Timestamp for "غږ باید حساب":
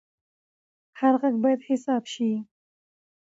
1.21-2.03